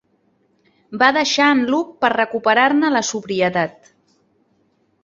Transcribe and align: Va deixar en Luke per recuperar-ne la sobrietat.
Va 1.03 1.09
deixar 1.17 1.49
en 1.57 1.61
Luke 1.75 1.95
per 2.07 2.11
recuperar-ne 2.15 2.93
la 2.97 3.07
sobrietat. 3.15 3.95